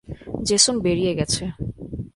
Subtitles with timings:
[0.43, 1.43] Jason বেরিয়ে গেছে।